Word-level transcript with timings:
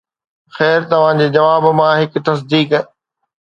خير 0.55 0.87
توهان 0.93 1.21
جي 1.23 1.27
جواب 1.35 1.67
مان 1.81 1.93
هڪ 2.01 2.19
تصديق 2.31 2.75